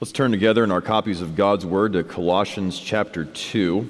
[0.00, 3.86] Let's turn together in our copies of God's Word to Colossians chapter 2.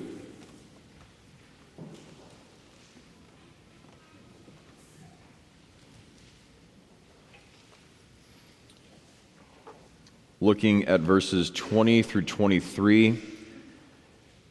[10.41, 13.23] Looking at verses 20 through 23,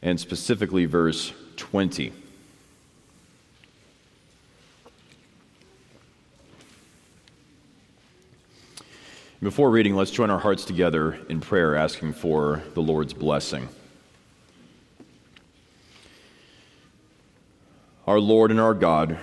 [0.00, 2.14] and specifically verse 20.
[9.42, 13.70] Before reading, let's join our hearts together in prayer, asking for the Lord's blessing.
[18.06, 19.16] Our Lord and our God,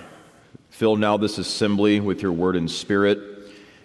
[0.70, 3.20] fill now this assembly with your word and spirit.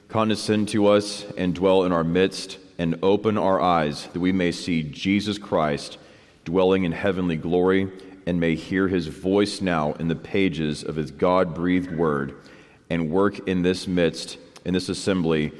[0.10, 4.52] Condescend to us and dwell in our midst, and open our eyes that we may
[4.52, 6.00] see Jesus Christ
[6.46, 7.92] dwelling in heavenly glory,
[8.26, 12.34] and may hear his voice now in the pages of his God breathed word,
[12.90, 15.52] and work in this midst, in this assembly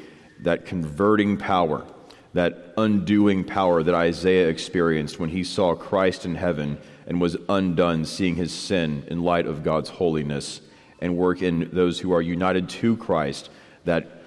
[0.44, 1.86] that converting power,
[2.34, 8.06] that undoing power that Isaiah experienced when he saw Christ in heaven and was undone,
[8.06, 10.62] seeing his sin in light of God's holiness,
[11.00, 13.50] and work in those who are united to Christ,
[13.84, 14.24] that,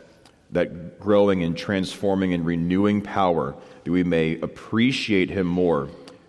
[0.50, 5.88] that growing and transforming and renewing power, that we may appreciate him more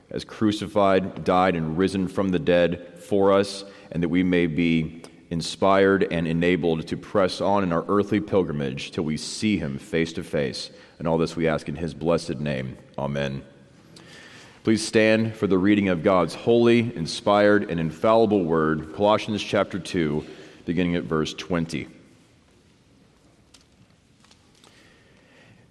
[0.09, 5.03] as crucified, died, and risen from the dead for us, and that we may be
[5.29, 10.13] inspired and enabled to press on in our earthly pilgrimage till we see him face
[10.13, 10.69] to face.
[10.99, 12.77] And all this we ask in his blessed name.
[12.97, 13.43] Amen.
[14.63, 20.25] Please stand for the reading of God's holy, inspired, and infallible word, Colossians chapter 2,
[20.65, 21.87] beginning at verse 20.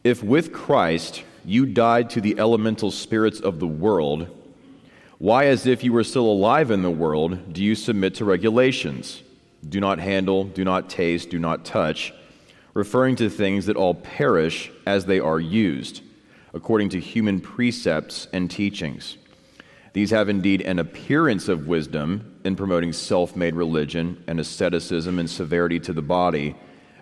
[0.03, 4.29] If with Christ you died to the elemental spirits of the world,
[5.19, 9.23] why, as if you were still alive in the world, do you submit to regulations?
[9.69, 12.12] Do not handle, do not taste, do not touch,
[12.75, 16.03] referring to things that all perish as they are used,
[16.53, 19.17] according to human precepts and teachings.
[19.93, 25.28] These have indeed an appearance of wisdom in promoting self made religion and asceticism and
[25.28, 26.55] severity to the body,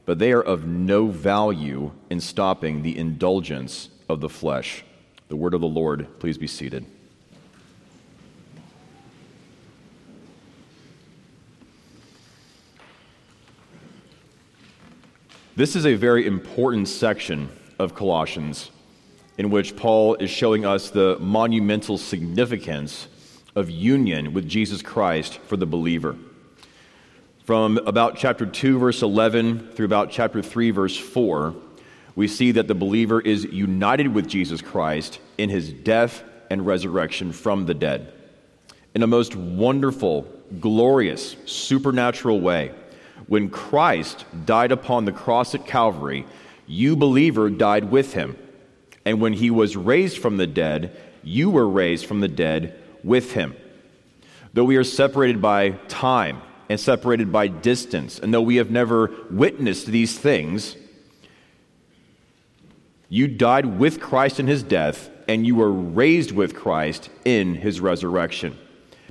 [0.06, 4.84] but they are of no value in stopping the indulgence of the flesh.
[5.28, 6.86] The word of the Lord, please be seated.
[15.56, 17.48] This is a very important section
[17.78, 18.72] of Colossians
[19.38, 23.06] in which Paul is showing us the monumental significance
[23.54, 26.16] of union with Jesus Christ for the believer.
[27.44, 31.54] From about chapter 2, verse 11, through about chapter 3, verse 4,
[32.16, 37.30] we see that the believer is united with Jesus Christ in his death and resurrection
[37.30, 38.12] from the dead
[38.92, 40.26] in a most wonderful,
[40.58, 42.72] glorious, supernatural way
[43.26, 46.26] when Christ died upon the cross at Calvary,
[46.66, 48.36] you, believer, died with him.
[49.04, 53.32] And when he was raised from the dead, you were raised from the dead with
[53.32, 53.54] him.
[54.52, 59.10] Though we are separated by time and separated by distance, and though we have never
[59.30, 60.76] witnessed these things,
[63.08, 67.80] you died with Christ in his death, and you were raised with Christ in his
[67.80, 68.58] resurrection.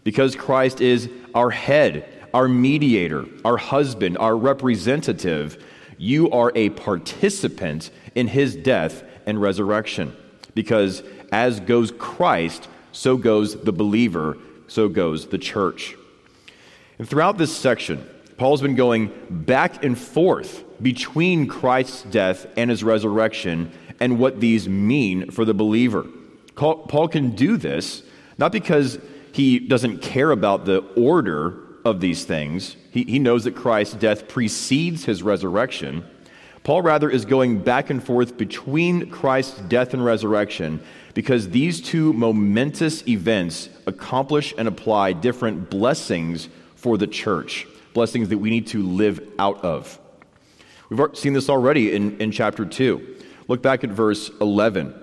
[0.03, 5.63] Because Christ is our head our mediator, our husband, our representative,
[5.97, 10.15] you are a participant in his death and resurrection.
[10.55, 15.95] Because as goes Christ, so goes the believer, so goes the church.
[16.99, 18.07] And throughout this section,
[18.37, 24.67] Paul's been going back and forth between Christ's death and his resurrection and what these
[24.67, 26.05] mean for the believer.
[26.55, 28.03] Paul can do this
[28.37, 28.99] not because
[29.31, 32.75] he doesn't care about the order of these things.
[32.91, 36.05] He, he knows that Christ's death precedes his resurrection.
[36.63, 40.81] Paul, rather, is going back and forth between Christ's death and resurrection
[41.13, 48.37] because these two momentous events accomplish and apply different blessings for the church, blessings that
[48.37, 49.99] we need to live out of.
[50.89, 53.15] We've seen this already in, in chapter 2.
[53.47, 55.02] Look back at verse 11.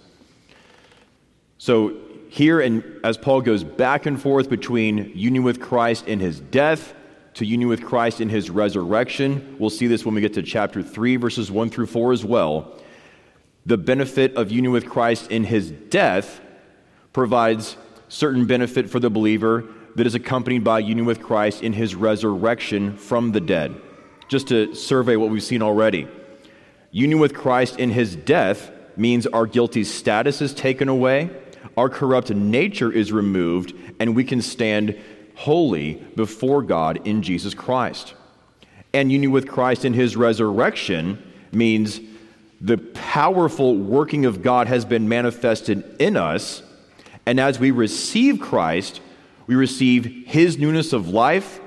[1.61, 1.95] so,
[2.29, 6.95] here, and as Paul goes back and forth between union with Christ in his death
[7.35, 10.81] to union with Christ in his resurrection, we'll see this when we get to chapter
[10.81, 12.79] 3, verses 1 through 4 as well.
[13.67, 16.41] The benefit of union with Christ in his death
[17.13, 17.77] provides
[18.09, 19.63] certain benefit for the believer
[19.93, 23.79] that is accompanied by union with Christ in his resurrection from the dead.
[24.29, 26.07] Just to survey what we've seen already.
[26.89, 31.29] Union with Christ in his death means our guilty status is taken away,
[31.77, 34.97] our corrupt nature is removed, and we can stand
[35.35, 38.13] holy before God in Jesus Christ.
[38.93, 41.21] And union with Christ in his resurrection
[41.51, 42.01] means
[42.59, 46.61] the powerful working of God has been manifested in us.
[47.25, 49.01] And as we receive Christ,
[49.47, 51.59] we receive his newness of life.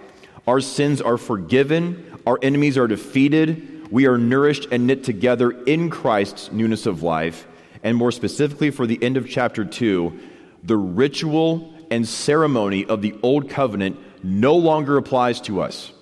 [0.47, 2.21] Our sins are forgiven.
[2.27, 3.91] Our enemies are defeated.
[3.91, 7.47] We are nourished and knit together in Christ's newness of life.
[7.85, 10.19] And more specifically, for the end of chapter 2,
[10.65, 15.93] the ritual and ceremony of the old covenant no longer applies to us.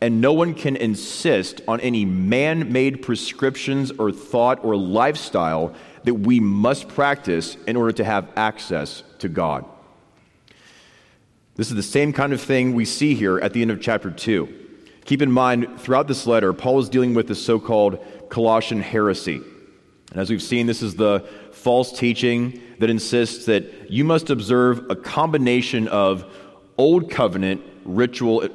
[0.00, 5.74] And no one can insist on any man made prescriptions or thought or lifestyle
[6.04, 9.64] that we must practice in order to have access to God.
[11.54, 14.10] This is the same kind of thing we see here at the end of chapter
[14.10, 14.48] 2.
[15.04, 19.40] Keep in mind, throughout this letter, Paul is dealing with the so called Colossian heresy.
[20.10, 21.20] And as we've seen, this is the
[21.52, 26.24] false teaching that insists that you must observe a combination of
[26.78, 28.48] old covenant ritual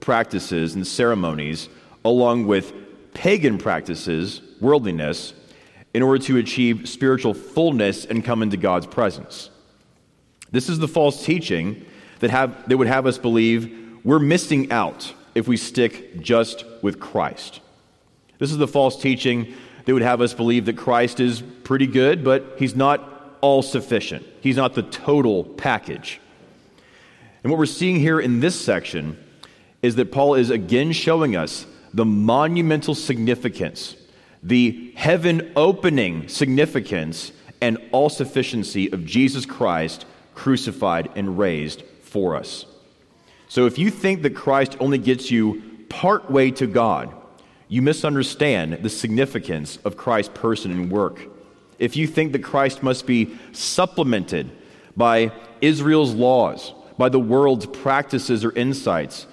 [0.00, 1.68] practices and ceremonies
[2.04, 2.72] along with
[3.14, 5.34] pagan practices, worldliness,
[5.94, 9.50] in order to achieve spiritual fullness and come into God's presence.
[10.50, 11.84] This is the false teaching
[12.20, 17.00] that, have, that would have us believe we're missing out if we stick just with
[17.00, 17.60] Christ.
[18.38, 22.24] This is the false teaching that would have us believe that Christ is pretty good,
[22.24, 24.24] but he's not all sufficient.
[24.40, 26.20] He's not the total package.
[27.42, 29.18] And what we're seeing here in this section
[29.82, 33.96] is that Paul is again showing us the monumental significance,
[34.42, 42.66] the heaven opening significance, and all sufficiency of Jesus Christ crucified and raised for us.
[43.48, 47.14] So if you think that Christ only gets you part way to God,
[47.68, 51.20] you misunderstand the significance of Christ's person and work.
[51.78, 54.50] If you think that Christ must be supplemented
[54.96, 59.26] by Israel's laws, by the world's practices or insights,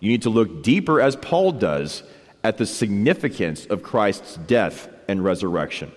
[0.00, 2.02] you need to look deeper, as Paul does,
[2.44, 5.90] at the significance of Christ's death and resurrection.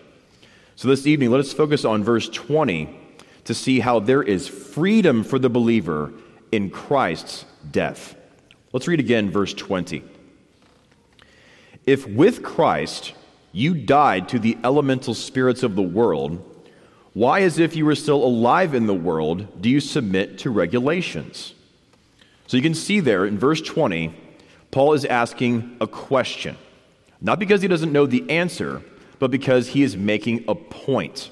[0.75, 2.97] So this evening, let us focus on verse 20
[3.43, 6.13] to see how there is freedom for the believer
[6.51, 8.15] in Christ's death.
[8.71, 10.03] Let's read again verse 20.
[11.89, 13.13] If with Christ
[13.51, 16.45] you died to the elemental spirits of the world,
[17.13, 21.55] why, as if you were still alive in the world, do you submit to regulations?
[22.45, 24.13] So you can see there in verse 20,
[24.69, 26.59] Paul is asking a question.
[27.21, 28.83] Not because he doesn't know the answer,
[29.17, 31.31] but because he is making a point.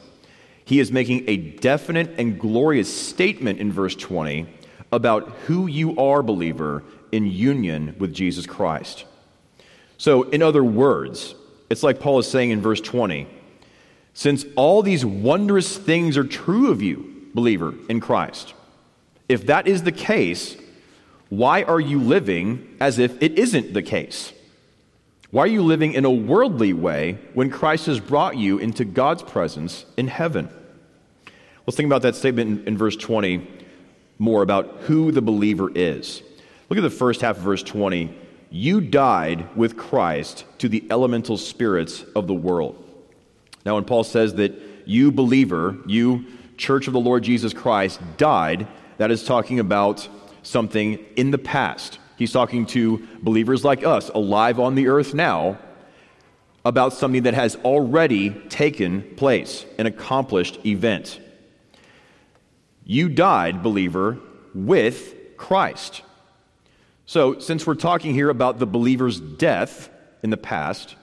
[0.66, 4.48] He is making a definite and glorious statement in verse 20
[4.92, 9.06] about who you are, believer, in union with Jesus Christ.
[9.98, 11.36] So, in other words,
[11.70, 13.28] it's like Paul is saying in verse 20
[14.14, 18.56] since all these wondrous things are true of you, believer, in Christ,
[19.30, 20.58] if that is the case,
[21.30, 24.34] why are you living as if it isn't the case?
[25.30, 29.22] Why are you living in a worldly way when Christ has brought you into God's
[29.22, 30.50] presence in heaven?
[31.68, 33.46] Let's think about that statement in, verse 20
[34.18, 36.24] more about who the believer is.
[36.70, 38.18] Look at the first half of verse 20.
[38.50, 42.84] You died with Christ to the elemental spirits of the world.
[43.66, 44.54] Now, when Paul says that
[44.86, 46.26] you, believer, you,
[46.56, 50.08] church of the Lord Jesus Christ, died, that is talking about
[50.44, 52.00] something in the past.
[52.18, 55.58] He's talking to believers like us, alive on the earth now,
[56.64, 61.20] about something that has already taken place, an accomplished event.
[62.86, 64.18] You died, believer,
[64.56, 66.02] with Christ.
[67.10, 69.90] So, since we're talking here about the believer's death
[70.24, 70.98] in the past,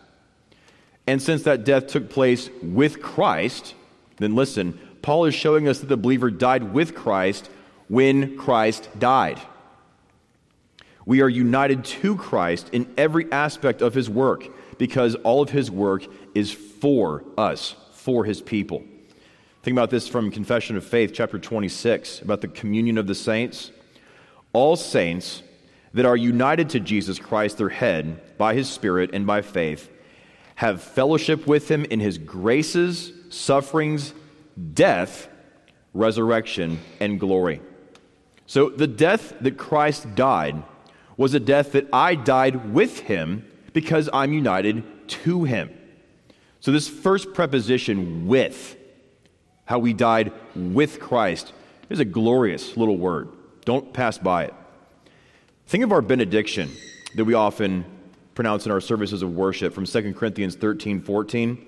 [1.07, 3.75] and since that death took place with Christ,
[4.19, 7.49] then listen, Paul is showing us that the believer died with Christ
[7.89, 9.41] when Christ died.
[11.07, 14.47] We are united to Christ in every aspect of his work
[14.77, 18.85] because all of his work is for us, for his people.
[19.63, 23.71] Think about this from Confession of Faith, chapter 26, about the communion of the saints.
[24.53, 25.43] All saints
[25.95, 29.91] that are united to Jesus Christ, their head, by his Spirit and by faith,
[30.57, 34.13] have fellowship with him in his graces, sufferings,
[34.75, 35.29] death,
[35.95, 37.61] resurrection, and glory.
[38.47, 40.63] So the death that Christ died
[41.17, 45.71] was a death that I died with him because I'm united to him.
[46.61, 48.79] So, this first preposition, with,
[49.67, 51.53] how we died with Christ,
[51.91, 53.29] is a glorious little word.
[53.67, 54.55] Don't pass by it.
[55.66, 56.71] Think of our benediction
[57.14, 57.85] that we often
[58.35, 61.66] pronounce in our services of worship from 2 Corinthians 13 14.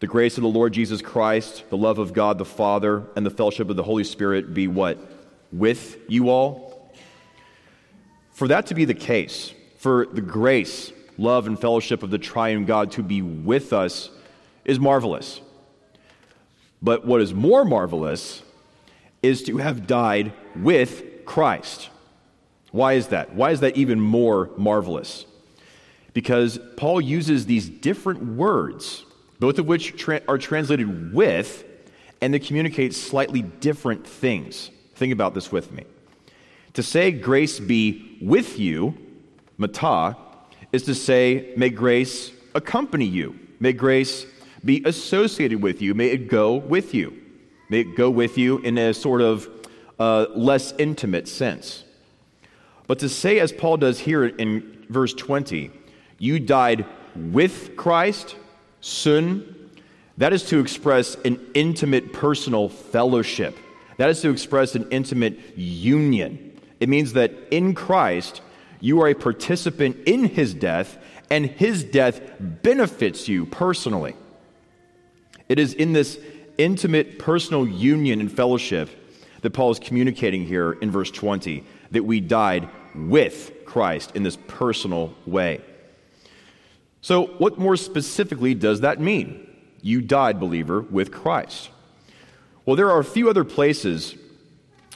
[0.00, 3.30] The grace of the Lord Jesus Christ, the love of God the Father, and the
[3.30, 4.98] fellowship of the Holy Spirit be what?
[5.52, 6.92] With you all?
[8.32, 12.64] For that to be the case, for the grace, love, and fellowship of the triune
[12.64, 14.10] God to be with us
[14.64, 15.40] is marvelous.
[16.82, 18.42] But what is more marvelous
[19.22, 21.90] is to have died with Christ.
[22.72, 23.34] Why is that?
[23.34, 25.26] Why is that even more marvelous?
[26.14, 29.04] Because Paul uses these different words,
[29.38, 31.64] both of which tra- are translated with,
[32.20, 34.70] and they communicate slightly different things.
[34.94, 35.84] Think about this with me.
[36.74, 38.96] To say grace be with you,
[39.58, 40.16] meta,
[40.72, 43.38] is to say, may grace accompany you.
[43.60, 44.26] May grace
[44.64, 45.94] be associated with you.
[45.94, 47.20] May it go with you.
[47.68, 49.48] May it go with you in a sort of
[49.98, 51.84] uh, less intimate sense.
[52.92, 55.70] But to say, as Paul does here in verse 20,
[56.18, 56.84] you died
[57.16, 58.36] with Christ,
[58.82, 59.70] sun,
[60.18, 63.56] that is to express an intimate personal fellowship.
[63.96, 66.60] That is to express an intimate union.
[66.80, 68.42] It means that in Christ,
[68.78, 70.98] you are a participant in his death,
[71.30, 74.14] and his death benefits you personally.
[75.48, 76.18] It is in this
[76.58, 78.90] intimate personal union and fellowship
[79.40, 84.36] that Paul is communicating here in verse 20 that we died with Christ in this
[84.46, 85.60] personal way.
[87.00, 89.48] So, what more specifically does that mean?
[89.80, 91.70] You died, believer, with Christ.
[92.64, 94.14] Well, there are a few other places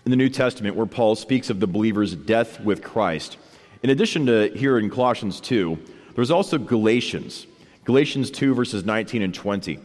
[0.05, 3.38] in the New Testament where Paul speaks of the believer's death with Christ.
[3.83, 5.76] In addition to here in Colossians 2,
[6.15, 7.47] there's also Galatians.
[7.85, 9.81] Galatians 2, verses 19 and 20.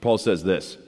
[0.00, 0.78] Paul says this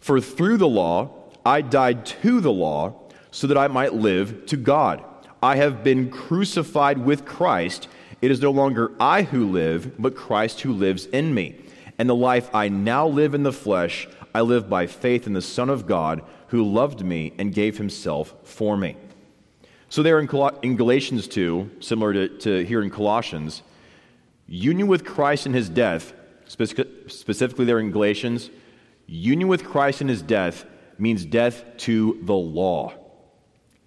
[0.00, 1.10] For through the law
[1.44, 2.94] I died to the law
[3.30, 5.04] so that I might live to God.
[5.46, 7.86] I have been crucified with Christ.
[8.20, 11.54] It is no longer I who live, but Christ who lives in me.
[11.98, 15.40] And the life I now live in the flesh, I live by faith in the
[15.40, 18.96] Son of God who loved me and gave himself for me.
[19.88, 20.28] So, there in,
[20.62, 23.62] in Galatians 2, similar to, to here in Colossians,
[24.48, 26.12] union with Christ in his death,
[26.48, 28.50] specifically there in Galatians,
[29.06, 30.64] union with Christ in his death
[30.98, 32.94] means death to the law.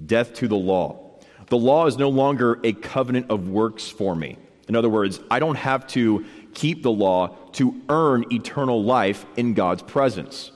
[0.05, 1.08] Death to the law.
[1.49, 4.37] The law is no longer a covenant of works for me.
[4.67, 9.55] In other words, I don't have to keep the law to earn eternal life in
[9.55, 10.51] God's presence.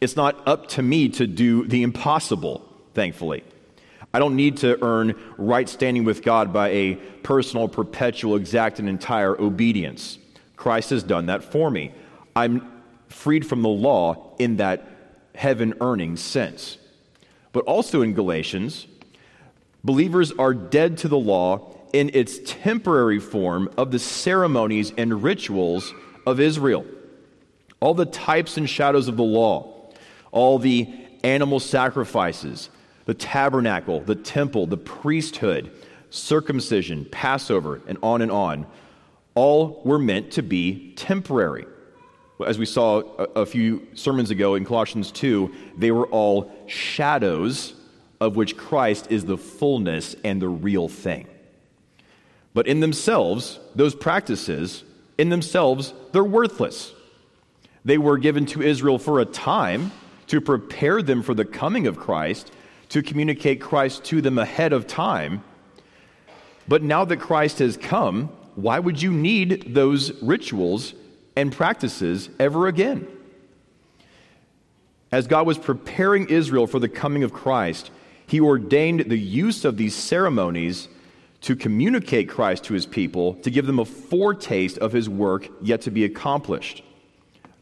[0.00, 3.42] It's not up to me to do the impossible, thankfully.
[4.14, 8.88] I don't need to earn right standing with God by a personal, perpetual, exact, and
[8.88, 10.18] entire obedience.
[10.56, 11.92] Christ has done that for me.
[12.34, 14.86] I'm freed from the law in that
[15.34, 16.78] heaven earning sense.
[17.52, 18.86] But also in Galatians,
[19.86, 25.94] believers are dead to the law in its temporary form of the ceremonies and rituals
[26.26, 26.84] of Israel.
[27.80, 29.92] All the types and shadows of the law,
[30.32, 32.68] all the animal sacrifices,
[33.04, 35.70] the tabernacle, the temple, the priesthood,
[36.10, 38.66] circumcision, Passover, and on and on,
[39.34, 41.66] all were meant to be temporary.
[42.44, 47.74] As we saw a, few sermons ago in Colossians 2, they were all shadows
[48.20, 51.26] of which Christ is the fullness and the real thing.
[52.54, 54.82] But in themselves, those practices,
[55.18, 56.92] in themselves, they're worthless.
[57.84, 59.92] They were given to Israel for a time
[60.28, 62.50] to prepare them for the coming of Christ,
[62.88, 65.44] to communicate Christ to them ahead of time.
[66.66, 70.94] But now that Christ has come, why would you need those rituals
[71.36, 73.06] and practices ever again?
[75.12, 77.90] As God was preparing Israel for the coming of Christ,
[78.26, 80.88] he ordained the use of these ceremonies
[81.42, 85.82] to communicate Christ to his people, to give them a foretaste of his work yet
[85.82, 86.82] to be accomplished.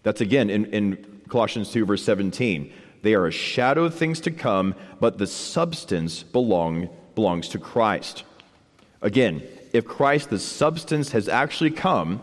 [0.02, 2.72] That's again in, in Colossians 2, verse 17.
[3.02, 8.24] They are a shadow of things to come, but the substance belong, belongs to Christ.
[9.02, 9.42] Again,
[9.74, 12.22] if Christ, the substance, has actually come,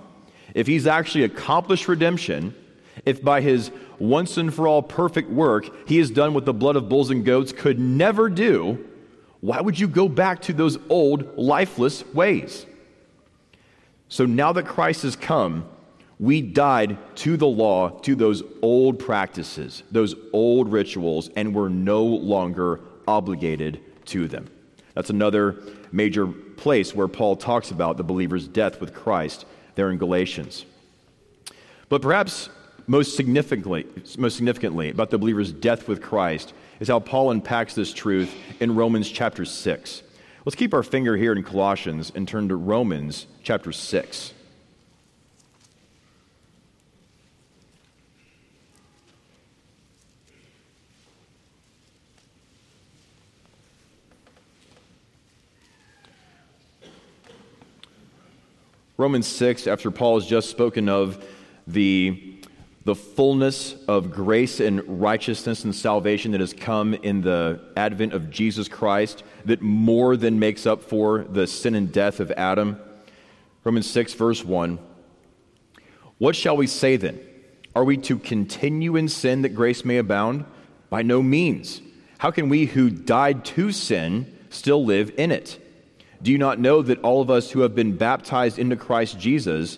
[0.56, 2.56] if he's actually accomplished redemption,
[3.06, 6.76] if by his once and for all perfect work he has done what the blood
[6.76, 8.84] of bulls and goats could never do,
[9.42, 12.66] why would you go back to those old, lifeless ways?
[14.08, 15.66] So now that Christ has come,
[16.20, 22.04] we died to the law, to those old practices, those old rituals, and we're no
[22.04, 24.48] longer obligated to them.
[24.94, 29.98] That's another major place where Paul talks about the believer's death with Christ there in
[29.98, 30.66] Galatians.
[31.90, 32.50] But perhaps
[32.88, 33.86] most significantly,
[34.18, 38.76] most significantly about the believer's death with Christ is how Paul unpacks this truth in
[38.76, 40.04] Romans chapter 6.
[40.46, 44.34] Let's keep our finger here in Colossians and turn to Romans chapter 6.
[59.02, 61.26] Romans 6, after Paul has just spoken of
[61.66, 62.40] the,
[62.84, 68.32] the fullness of grace and righteousness and salvation that has come in the advent of
[68.32, 72.80] Jesus Christ, that more than makes up for the sin and death of Adam.
[73.64, 74.80] Romans 6, verse 1.
[76.18, 77.20] What shall we say then?
[77.76, 80.46] Are we to continue in sin that grace may abound?
[80.90, 81.82] By no means.
[82.18, 85.60] How can we who died to sin still live in it?
[86.22, 89.78] Do you not know that all of us who have been baptized into Christ Jesus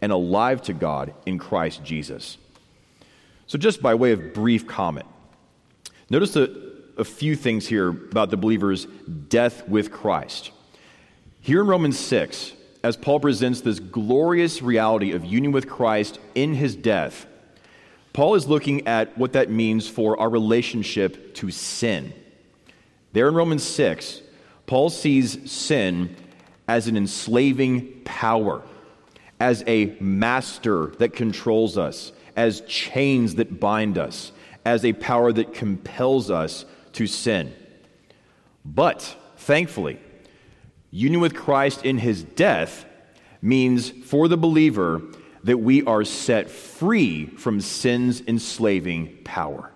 [0.00, 2.38] and alive to God in Christ Jesus.
[3.46, 5.06] So, just by way of brief comment,
[6.08, 6.48] notice a,
[6.96, 8.86] a few things here about the believer's
[9.28, 10.52] death with Christ.
[11.40, 16.54] Here in Romans 6, as Paul presents this glorious reality of union with Christ in
[16.54, 17.26] his death,
[18.12, 22.12] Paul is looking at what that means for our relationship to sin.
[23.12, 24.22] There in Romans 6,
[24.66, 26.16] Paul sees sin
[26.68, 28.62] as an enslaving power,
[29.40, 34.32] as a master that controls us, as chains that bind us,
[34.64, 37.52] as a power that compels us to sin.
[38.64, 39.98] But thankfully,
[40.90, 42.84] union with Christ in his death
[43.40, 45.02] means for the believer
[45.44, 49.70] that we are set free from sin's enslaving power.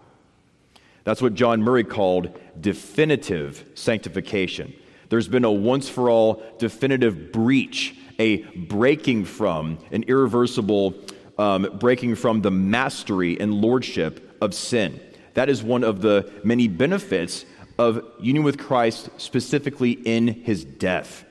[1.05, 4.75] That's what John Murray called definitive sanctification.
[5.09, 10.95] There's been a once for all definitive breach, a breaking from, an irreversible
[11.39, 15.01] um, breaking from the mastery and lordship of sin.
[15.35, 17.45] That is one of the many benefits
[17.79, 21.25] of union with Christ, specifically in his death.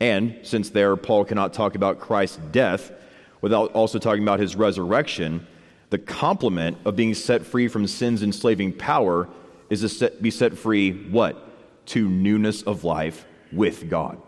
[0.00, 2.92] And since there, Paul cannot talk about Christ's death
[3.40, 5.46] without also talking about his resurrection,
[5.90, 9.28] the complement of being set free from sin's enslaving power
[9.68, 11.50] is to set, be set free what?
[11.86, 14.20] to newness of life with God.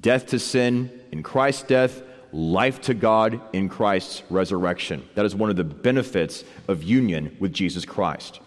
[0.00, 5.08] Death to sin in Christ's death, life to God in Christ's resurrection.
[5.14, 8.40] That is one of the benefits of union with Jesus Christ.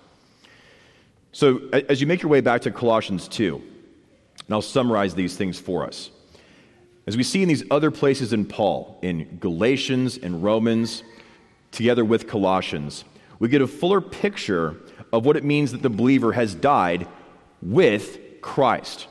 [1.32, 5.60] So, as you make your way back to Colossians 2, and I'll summarize these things
[5.60, 6.12] for us.
[7.06, 11.04] As we see in these other places in Paul, in Galatians and Romans,
[11.72, 13.04] together with Colossians,
[13.40, 14.78] we get a fuller picture
[15.12, 17.08] of what it means that the believer has died
[17.62, 19.08] with Christ.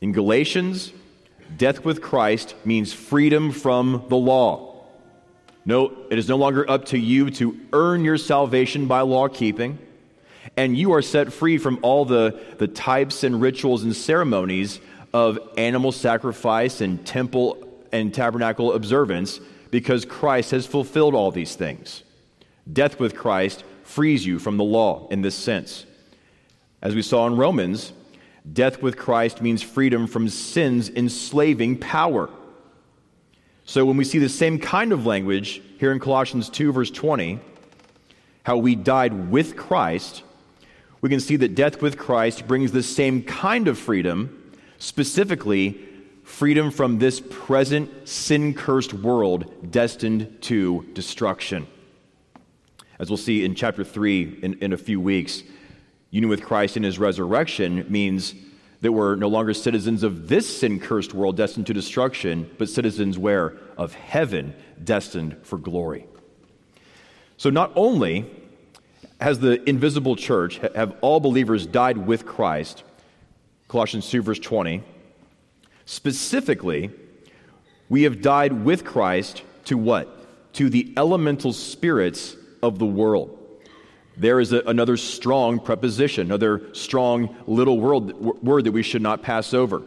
[0.00, 0.92] In Galatians,
[1.56, 4.84] death with Christ means freedom from the law.
[5.64, 9.78] No, it is no longer up to you to earn your salvation by law keeping,
[10.56, 14.80] and you are set free from all the, the types and rituals and ceremonies
[15.12, 22.02] of animal sacrifice and temple and tabernacle observance because Christ has fulfilled all these things.
[22.72, 25.86] Death with Christ frees you from the law in this sense.
[26.82, 27.92] As we saw in Romans,
[28.52, 32.30] death with Christ means freedom from sin's enslaving power.
[33.64, 37.38] So when we see the same kind of language here in Colossians 2, verse 20,
[38.44, 40.22] how we died with Christ,
[41.00, 45.80] we can see that death with Christ brings the same kind of freedom, specifically,
[46.24, 51.66] freedom from this present sin cursed world destined to destruction.
[52.98, 55.42] As we'll see in chapter 3 in, in a few weeks,
[56.10, 58.34] Union with Christ in his resurrection means
[58.80, 63.18] that we're no longer citizens of this sin cursed world destined to destruction, but citizens
[63.18, 63.56] where?
[63.76, 66.06] Of heaven destined for glory.
[67.36, 68.26] So not only
[69.20, 72.82] has the invisible church, have all believers died with Christ,
[73.68, 74.82] Colossians 2, verse 20,
[75.84, 76.90] specifically,
[77.88, 80.52] we have died with Christ to what?
[80.54, 83.39] To the elemental spirits of the world.
[84.20, 89.22] There is a, another strong preposition, another strong little word, word that we should not
[89.22, 89.82] pass over.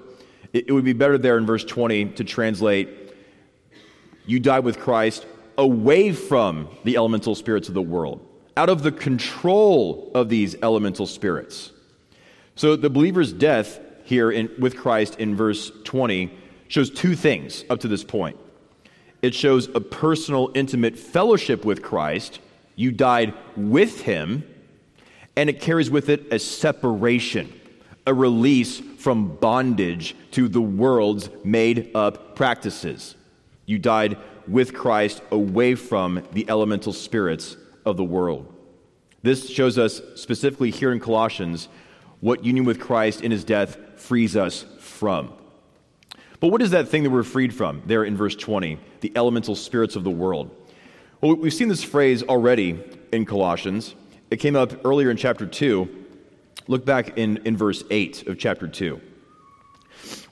[0.53, 2.89] It, it would be better there in verse 20 to translate,
[4.25, 8.91] You died with Christ away from the elemental spirits of the world, out of the
[8.91, 11.71] control of these elemental spirits.
[12.55, 16.35] So the believer's death here in, with Christ in verse 20
[16.69, 18.39] shows two things up to this point.
[19.21, 22.39] It shows a personal, intimate fellowship with Christ.
[22.75, 24.43] You died with him,
[25.35, 27.51] and it carries with it a separation,
[28.05, 33.15] a release from bondage to the world's made up practices.
[33.65, 38.53] You died with Christ away from the elemental spirits of the world.
[39.21, 41.69] This shows us specifically here in Colossians
[42.19, 45.33] what union with Christ in his death frees us from.
[46.39, 48.77] But what is that thing that we're freed from there in verse 20?
[48.99, 50.51] The elemental spirits of the world.
[51.23, 52.83] Well, we've seen this phrase already
[53.13, 53.95] in Colossians.
[54.29, 55.87] It came up earlier in chapter 2.
[56.67, 58.99] Look back in, in verse 8 of chapter 2,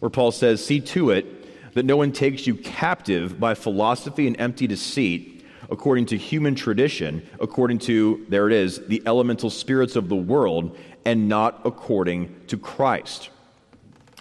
[0.01, 4.37] where Paul says, See to it that no one takes you captive by philosophy and
[4.37, 10.09] empty deceit, according to human tradition, according to, there it is, the elemental spirits of
[10.09, 13.29] the world, and not according to Christ.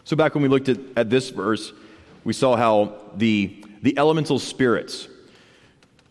[0.04, 1.72] So, back when we looked at, at this verse,
[2.22, 5.08] we saw how the, the elemental spirits,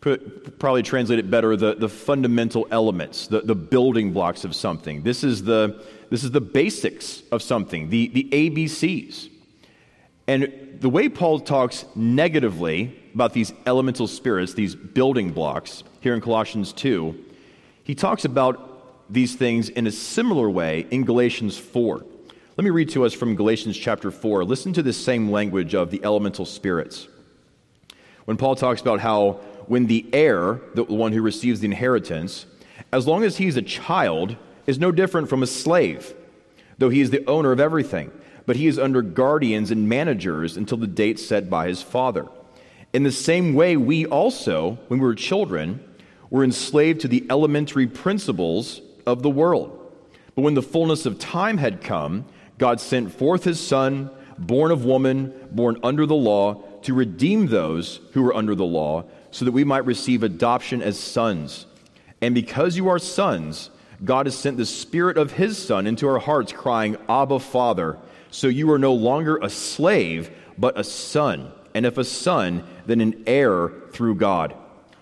[0.01, 5.03] probably translate it better, the, the fundamental elements, the, the building blocks of something.
[5.03, 9.29] This is the, this is the basics of something, the, the ABCs.
[10.27, 16.21] And the way Paul talks negatively about these elemental spirits, these building blocks, here in
[16.21, 17.25] Colossians 2,
[17.83, 22.05] he talks about these things in a similar way in Galatians 4.
[22.57, 24.45] Let me read to us from Galatians chapter 4.
[24.45, 27.07] Listen to this same language of the elemental spirits.
[28.25, 32.47] When Paul talks about how when the heir, the one who receives the inheritance,
[32.91, 36.11] as long as he's a child, is no different from a slave,
[36.79, 38.11] though he is the owner of everything,
[38.47, 42.27] but he is under guardians and managers until the date set by his father.
[42.93, 45.83] In the same way, we also, when we were children,
[46.31, 49.93] were enslaved to the elementary principles of the world.
[50.33, 52.25] But when the fullness of time had come,
[52.57, 57.99] God sent forth his Son, born of woman, born under the law, to redeem those
[58.13, 61.65] who were under the law, so that we might receive adoption as sons.
[62.21, 63.69] And because you are sons,
[64.03, 67.97] God has sent the Spirit of his Son into our hearts, crying, Abba, Father.
[68.31, 71.51] So you are no longer a slave, but a son.
[71.73, 74.55] And if a son, then an heir through God.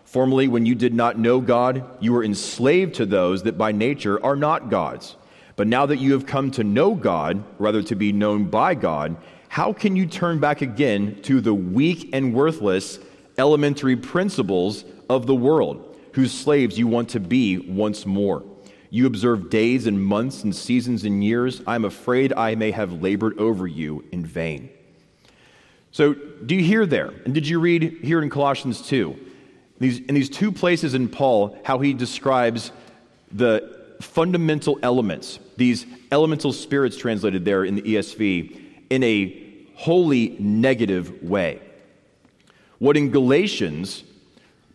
[0.05, 4.23] Formerly, when you did not know God, you were enslaved to those that by nature
[4.23, 5.15] are not God's.
[5.55, 9.17] But now that you have come to know God, rather to be known by God,
[9.49, 12.99] how can you turn back again to the weak and worthless
[13.37, 18.43] elementary principles of the world, whose slaves you want to be once more?
[18.89, 21.61] You observe days and months and seasons and years.
[21.67, 24.69] I am afraid I may have labored over you in vain.
[25.91, 27.13] So, do you hear there?
[27.25, 29.27] And did you read here in Colossians 2?
[29.79, 32.71] these, in these two places in Paul, how he describes
[33.31, 39.43] the fundamental elements, these elemental spirits translated there in the ESV, in a
[39.75, 41.61] wholly negative way.
[42.79, 44.03] What in Galatians,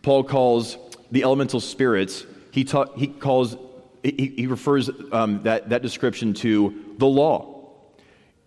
[0.01, 0.77] Paul calls
[1.11, 3.57] the elemental spirits, he, ta- he calls,
[4.03, 7.53] he, he refers um, that, that description to the law.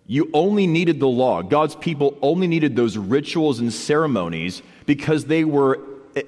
[0.07, 1.43] You only needed the law.
[1.43, 5.81] God's people only needed those rituals and ceremonies because they were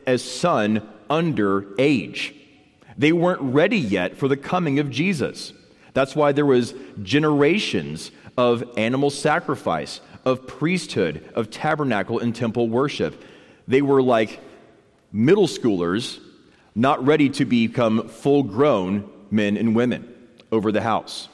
[0.07, 2.35] as son under age.
[2.97, 5.53] They weren't ready yet for the coming of Jesus.
[5.99, 13.21] That's why there was generations of animal sacrifice, of priesthood, of tabernacle and temple worship.
[13.67, 14.39] They were like
[15.11, 16.21] middle schoolers
[16.73, 20.15] not ready to become full grown men and women
[20.53, 21.29] over the house.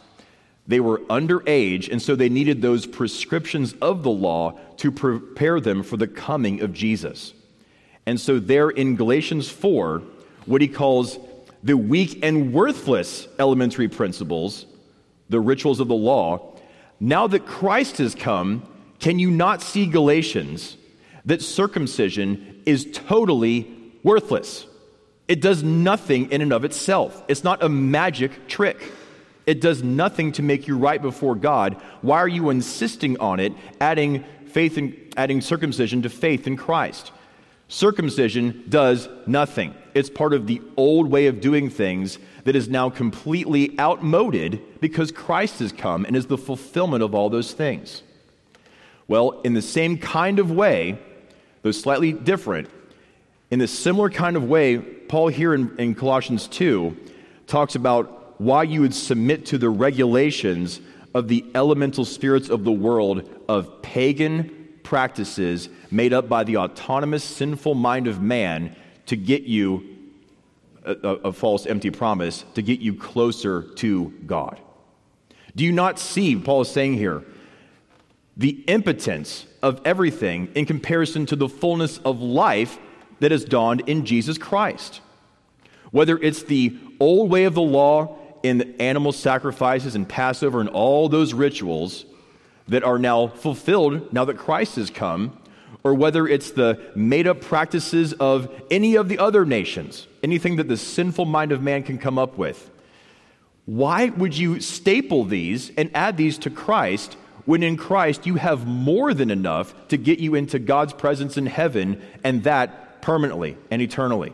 [0.66, 5.82] They were underage, and so they needed those prescriptions of the law to prepare them
[5.82, 7.34] for the coming of Jesus.
[8.06, 10.02] And so, there in Galatians 4,
[10.46, 11.18] what he calls
[11.64, 14.66] the weak and worthless elementary principles,
[15.30, 16.54] the rituals of the law,
[17.00, 18.68] now that Christ has come,
[19.00, 20.76] can you not see Galatians
[21.24, 24.66] that circumcision is totally worthless?
[25.26, 27.24] It does nothing in and of itself.
[27.28, 28.92] It's not a magic trick.
[29.46, 31.80] It does nothing to make you right before God.
[32.02, 37.10] Why are you insisting on it, adding faith in, adding circumcision to faith in Christ?
[37.68, 39.74] Circumcision does nothing.
[39.94, 45.10] It's part of the old way of doing things that is now completely outmoded because
[45.10, 48.02] Christ has come and is the fulfillment of all those things.
[49.08, 50.98] Well, in the same kind of way,
[51.62, 52.68] though slightly different,
[53.50, 56.96] in the similar kind of way, Paul here in, in Colossians 2
[57.46, 60.80] talks about why you would submit to the regulations
[61.14, 64.53] of the elemental spirits of the world of pagan
[64.84, 69.94] practices made up by the autonomous sinful mind of man to get you
[70.84, 74.60] a, a, false empty promise to get you closer to God.
[75.56, 77.24] Do you not see, Paul is saying here,
[78.36, 82.78] the impotence of everything in comparison to the fullness of life
[83.20, 85.00] that has dawned in Jesus Christ?
[85.90, 91.08] Whether it's the old way of the law in animal sacrifices and Passover and all
[91.08, 92.04] those rituals
[92.68, 95.38] that are now fulfilled now that Christ has come,
[95.82, 100.68] or whether it's the made up practices of any of the other nations, anything that
[100.68, 102.70] the sinful mind of man can come up with.
[103.66, 108.66] Why would you staple these and add these to Christ when in Christ you have
[108.66, 113.82] more than enough to get you into God's presence in heaven and that permanently and
[113.82, 114.32] eternally?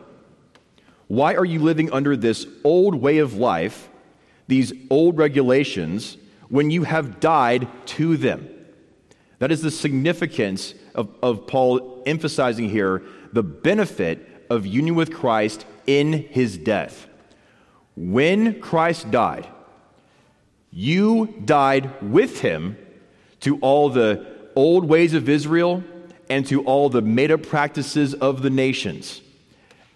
[1.07, 3.89] Why are you living under this old way of life,
[4.47, 6.15] these old regulations,
[6.51, 8.47] when you have died to them?
[9.39, 13.01] That is the significance of, of Paul emphasizing here
[13.33, 17.07] the benefit of union with Christ in his death.
[17.95, 19.47] When Christ died,
[20.71, 22.77] you died with him
[23.39, 25.83] to all the old ways of Israel
[26.29, 29.21] and to all the made up practices of the nations.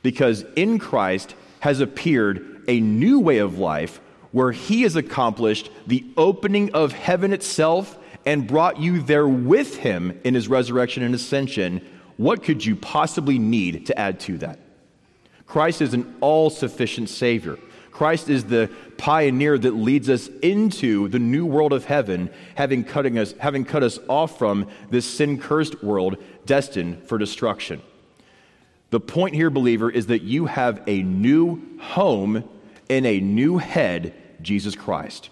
[0.02, 4.00] Because in Christ has appeared a new way of life
[4.36, 10.19] where he has accomplished the opening of heaven itself and brought you there with him
[10.26, 11.80] in his resurrection and ascension,
[12.17, 14.60] what could you possibly need to add to that?
[15.48, 17.58] Christ is an all sufficient Savior.
[17.91, 23.17] Christ is the pioneer that leads us into the new world of heaven, having, cutting
[23.17, 27.82] us, having cut us off from this sin cursed world destined for destruction.
[28.89, 32.43] The point here, believer, is that you have a new home
[32.89, 34.13] in a new head,
[34.45, 35.29] Jesus Christ.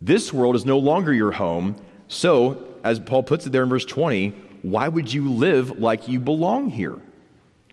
[0.00, 1.76] This world is no longer your home,
[2.08, 4.30] so, as Paul puts it there in verse 20,
[4.62, 6.98] why would you live like you belong here?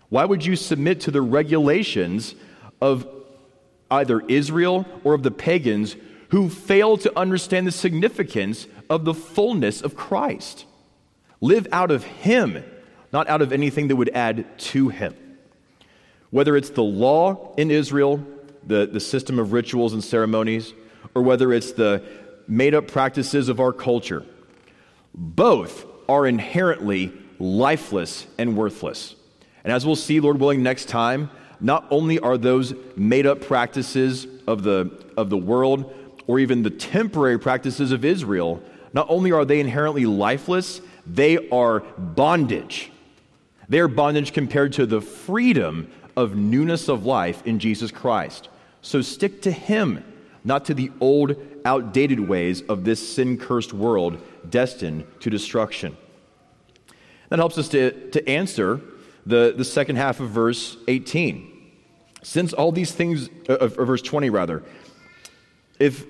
[0.08, 2.34] Why would you submit to the regulations
[2.80, 3.06] of
[3.90, 5.96] either Israel or of the pagans
[6.30, 10.64] who fail to understand the significance of the fullness of Christ?
[11.40, 12.64] Live out of Him,
[13.12, 15.14] not out of anything that would add to Him.
[16.30, 18.24] Whether it's the law in Israel,
[18.66, 20.72] the, the system of rituals and ceremonies,
[21.14, 22.02] or whether it's the
[22.46, 24.24] made up practices of our culture.
[25.14, 29.14] Both are inherently lifeless and worthless.
[29.64, 34.26] And as we'll see, Lord willing, next time, not only are those made up practices
[34.46, 35.94] of the, of the world
[36.26, 41.80] or even the temporary practices of Israel, not only are they inherently lifeless, they are
[41.80, 42.90] bondage.
[43.68, 48.48] They are bondage compared to the freedom of newness of life in Jesus Christ.
[48.82, 50.04] So stick to Him,
[50.44, 55.96] not to the old outdated ways of this sin cursed world destined to destruction.
[57.28, 58.80] That helps us to, to answer
[59.26, 61.46] the, the second half of verse 18.
[62.22, 64.62] Since all these things, uh, of, verse 20 rather,
[65.78, 66.04] if,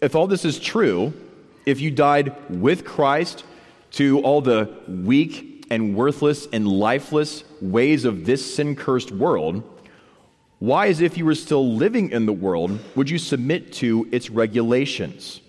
[0.00, 1.12] if all this is true,
[1.66, 3.44] if you died with Christ
[3.92, 9.62] to all the weak and worthless and lifeless ways of this sin cursed world,
[10.58, 14.28] why, as if you were still living in the world, would you submit to its
[14.28, 15.40] regulations?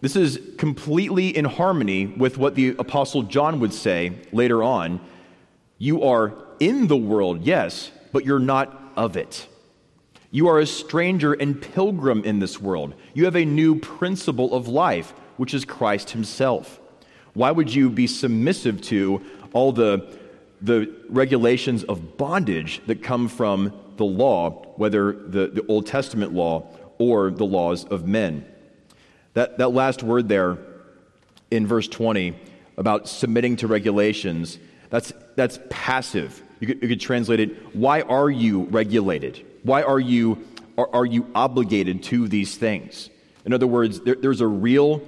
[0.00, 5.00] This is completely in harmony with what the Apostle John would say later on.
[5.78, 9.48] You are in the world, yes, but you're not of it.
[10.30, 12.94] You are a stranger and pilgrim in this world.
[13.12, 16.80] You have a new principle of life, which is Christ Himself.
[17.34, 20.18] Why would you be submissive to all the
[20.64, 26.66] the regulations of bondage that come from the law, whether the, the Old Testament law
[26.98, 28.46] or the laws of men.
[29.34, 30.58] That, that last word there
[31.50, 32.34] in verse 20
[32.78, 36.42] about submitting to regulations, that's, that's passive.
[36.60, 39.44] You could, you could translate it, why are you regulated?
[39.64, 40.46] Why are you,
[40.78, 43.10] are, are you obligated to these things?
[43.44, 45.02] In other words, there, there's a real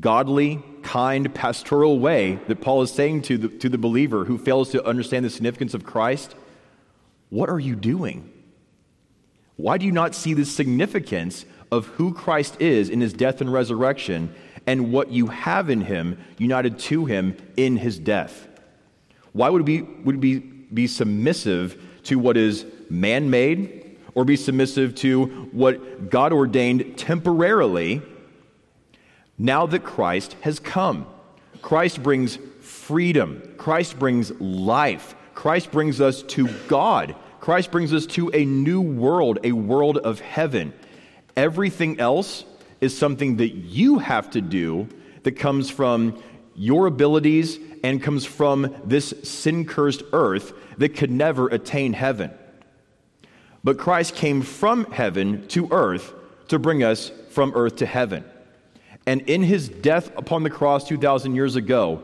[0.00, 4.70] godly, kind, pastoral way that Paul is saying to the, to the believer who fails
[4.70, 6.34] to understand the significance of Christ
[7.30, 8.30] What are you doing?
[9.56, 13.52] Why do you not see the significance of who Christ is in his death and
[13.52, 14.34] resurrection
[14.66, 18.46] and what you have in him united to him in his death?
[19.32, 24.94] Why would we, would we be submissive to what is man made or be submissive
[24.96, 28.02] to what God ordained temporarily
[29.38, 31.06] now that Christ has come?
[31.62, 37.14] Christ brings freedom, Christ brings life, Christ brings us to God.
[37.40, 40.72] Christ brings us to a new world, a world of heaven.
[41.36, 42.46] Everything else
[42.80, 44.88] is something that you have to do
[45.24, 46.22] that comes from
[46.54, 52.30] your abilities and comes from this sin cursed earth that could never attain heaven.
[53.62, 56.14] But Christ came from heaven to earth
[56.48, 58.24] to bring us from earth to heaven.
[59.06, 62.02] And in his death upon the cross 2,000 years ago,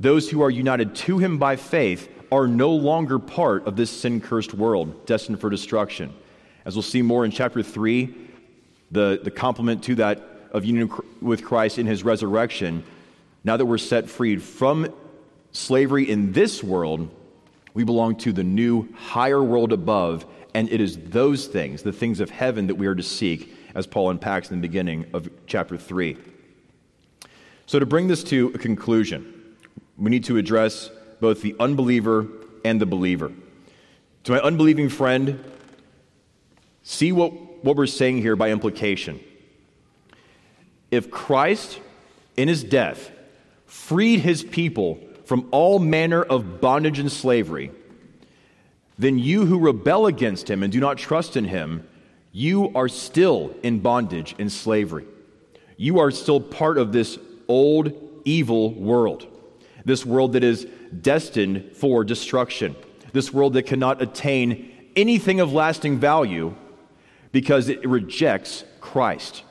[0.00, 4.20] those who are united to him by faith are no longer part of this sin
[4.20, 6.12] cursed world destined for destruction.
[6.64, 8.14] As we'll see more in chapter 3,
[8.90, 12.82] the, the complement to that of union with Christ in his resurrection,
[13.44, 14.92] now that we're set freed from
[15.52, 17.08] slavery in this world,
[17.74, 22.20] we belong to the new higher world above, and it is those things, the things
[22.20, 25.76] of heaven, that we are to seek, as Paul unpacks in the beginning of chapter
[25.76, 26.16] 3.
[27.70, 29.32] So, to bring this to a conclusion,
[29.96, 32.26] we need to address both the unbeliever
[32.64, 33.30] and the believer.
[34.24, 35.44] To my unbelieving friend,
[36.82, 37.30] see what,
[37.64, 39.20] what we're saying here by implication.
[40.90, 41.78] If Christ,
[42.36, 43.12] in his death,
[43.66, 47.70] freed his people from all manner of bondage and slavery,
[48.98, 51.86] then you who rebel against him and do not trust in him,
[52.32, 55.06] you are still in bondage and slavery.
[55.76, 57.16] You are still part of this
[57.50, 57.92] old,
[58.24, 59.26] evil world,
[59.84, 60.66] this world that is
[61.02, 62.76] destined for destruction,
[63.12, 66.54] this world that cannot attain anything of lasting value
[67.32, 69.42] because it rejects Christ.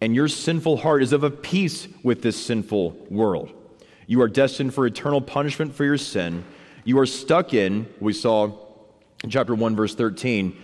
[0.00, 3.52] And your sinful heart is of a piece with this sinful world.
[4.06, 6.44] You are destined for eternal punishment for your sin.
[6.84, 8.52] You are stuck in, we saw
[9.24, 10.56] in chapter 1, verse 13,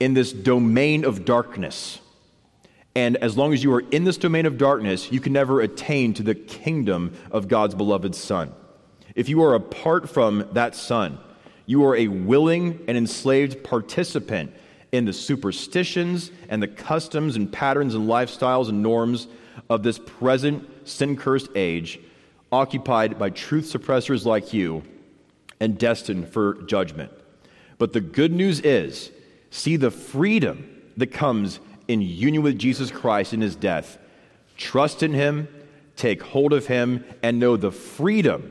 [0.00, 2.00] in this domain of darkness.
[2.96, 6.14] And as long as you are in this domain of darkness, you can never attain
[6.14, 8.54] to the kingdom of God's beloved Son.
[9.14, 11.18] If you are apart from that Son,
[11.66, 14.50] you are a willing and enslaved participant
[14.92, 19.28] in the superstitions and the customs and patterns and lifestyles and norms
[19.68, 22.00] of this present sin cursed age,
[22.50, 24.82] occupied by truth suppressors like you
[25.60, 27.12] and destined for judgment.
[27.76, 29.12] But the good news is
[29.50, 33.98] see the freedom that comes in union with Jesus Christ in his death.
[34.56, 35.48] Trust in him,
[35.96, 38.50] take hold of him, and know the freedom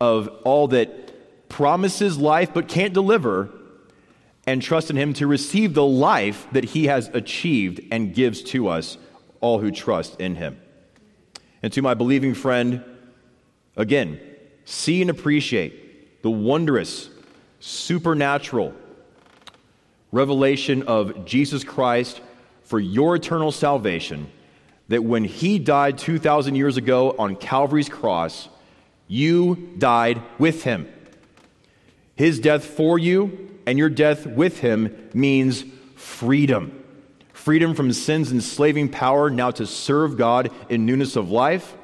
[0.00, 3.50] of all that promises life but can't deliver
[4.48, 8.68] and trust in Him to receive the life that He has achieved and gives to
[8.68, 8.96] us,
[9.42, 10.58] all who trust in Him.
[11.62, 12.82] And to my believing friend,
[13.76, 14.18] again,
[14.64, 17.10] see and appreciate the wondrous,
[17.60, 18.72] supernatural
[20.12, 22.22] revelation of Jesus Christ
[22.68, 24.30] for your eternal salvation.
[24.88, 28.48] That when He died 2,000 years ago on Calvary's cross,
[29.06, 30.88] you died with Him.
[32.14, 35.62] His death for you and your death with him means
[35.94, 36.82] freedom.
[37.34, 41.76] Freedom from sin's enslaving power, now to serve God in newness of life.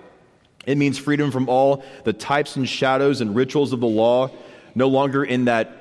[0.66, 4.30] It means freedom from all the types and shadows and rituals of the law,
[4.74, 5.76] no longer in that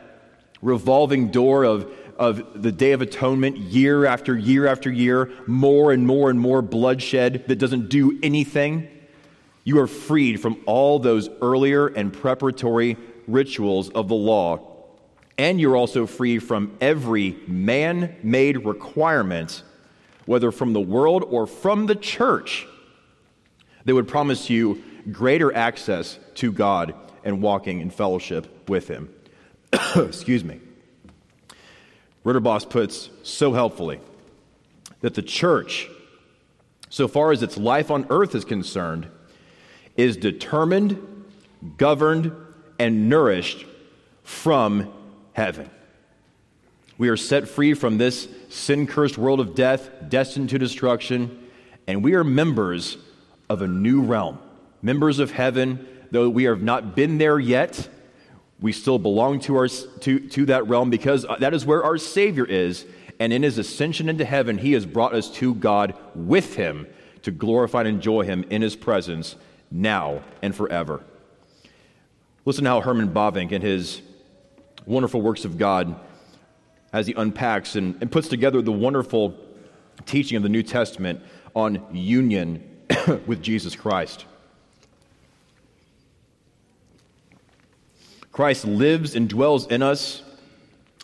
[0.61, 6.05] revolving door of, of the Day of Atonement, year after year after year, more and
[6.05, 8.89] more and more bloodshed that doesn't do anything.
[9.63, 12.97] You are freed from all those earlier and preparatory
[13.27, 14.73] rituals of the law
[15.37, 19.63] and you're also free from every man made requirement,
[20.25, 22.67] whether from the world or from the church,
[23.85, 29.09] that would promise you greater access to God and walking in fellowship with Him.
[29.95, 30.59] Excuse me.
[32.23, 33.99] Ridderbos puts so helpfully
[35.01, 35.89] that the church,
[36.89, 39.07] so far as its life on earth is concerned,
[39.97, 41.25] is determined,
[41.77, 42.31] governed,
[42.79, 43.65] and nourished
[44.23, 44.91] from
[45.33, 45.69] heaven.
[46.97, 51.49] We are set free from this sin cursed world of death, destined to destruction,
[51.87, 52.97] and we are members
[53.49, 54.39] of a new realm,
[54.81, 55.87] members of heaven.
[56.11, 57.89] Though we have not been there yet,
[58.63, 61.97] we still belong to, our, to, to that realm because uh, that is where our
[61.97, 62.85] Savior is.
[63.19, 66.87] And in his ascension into heaven, he has brought us to God with him
[67.23, 69.35] to glorify and enjoy him in his presence
[69.69, 71.03] now and forever.
[72.45, 74.01] Listen to how Herman Bavinck, in his
[74.85, 75.99] wonderful works of God
[76.93, 79.37] as he unpacks and, and puts together the wonderful
[80.05, 81.21] teaching of the New Testament
[81.53, 82.63] on union
[83.27, 84.25] with Jesus Christ.
[88.33, 90.23] Christ lives and dwells in us,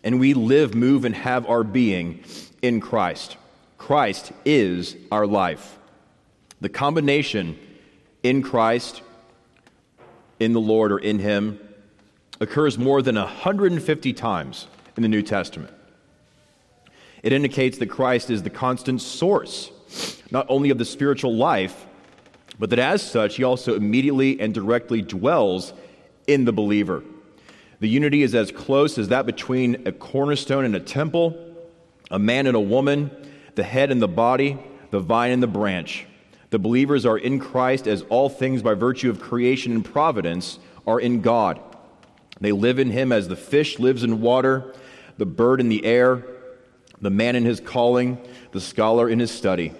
[0.03, 2.23] and we live, move, and have our being
[2.63, 3.37] in Christ.
[3.77, 5.77] Christ is our life.
[6.59, 7.57] The combination
[8.23, 9.03] in Christ,
[10.39, 11.59] in the Lord, or in Him
[12.39, 14.65] occurs more than 150 times
[14.97, 15.71] in the New Testament.
[17.21, 19.69] It indicates that Christ is the constant source,
[20.31, 21.85] not only of the spiritual life,
[22.57, 25.73] but that as such, He also immediately and directly dwells
[26.25, 27.03] in the believer.
[27.79, 31.55] The unity is as close as that between a cornerstone and a temple,
[32.11, 33.11] a man and a woman,
[33.55, 34.59] the head and the body,
[34.91, 36.05] the vine and the branch.
[36.49, 40.99] The believers are in Christ as all things by virtue of creation and providence are
[40.99, 41.59] in God.
[42.41, 44.73] They live in Him as the fish lives in water,
[45.17, 46.25] the bird in the air,
[47.01, 48.17] the man in his calling,
[48.51, 49.73] the scholar in his study.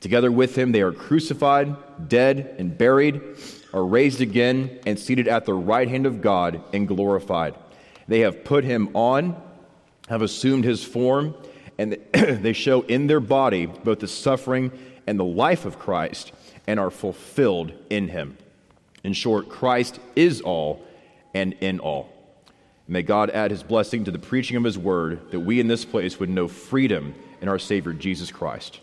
[0.00, 1.76] Together with Him, they are crucified,
[2.08, 3.20] dead, and buried
[3.72, 7.54] are raised again and seated at the right hand of God and glorified.
[8.08, 9.40] They have put him on,
[10.08, 11.34] have assumed his form,
[11.78, 14.72] and they show in their body both the suffering
[15.06, 16.32] and the life of Christ
[16.66, 18.36] and are fulfilled in him.
[19.02, 20.84] In short, Christ is all
[21.32, 22.12] and in all.
[22.86, 25.84] May God add his blessing to the preaching of his word that we in this
[25.84, 28.80] place would know freedom in our Savior Jesus Christ.